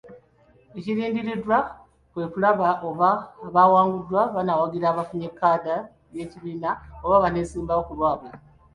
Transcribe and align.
Ekirindiriddwa 0.77 1.57
kwe 2.11 2.25
kulaba 2.31 2.67
oba 2.89 3.09
abawanguddwa 3.47 4.21
banaawagira 4.33 4.85
abafunye 4.89 5.27
kkaadi 5.31 5.75
y'ekibiina 6.15 6.69
oba 7.03 7.23
baneesimbawo 7.23 7.81
ku 7.87 7.93
lwabwe. 7.97 8.29